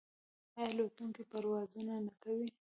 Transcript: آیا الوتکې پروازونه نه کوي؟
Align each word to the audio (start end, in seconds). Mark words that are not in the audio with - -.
آیا 0.57 0.65
الوتکې 0.71 1.23
پروازونه 1.31 1.93
نه 2.05 2.13
کوي؟ 2.23 2.47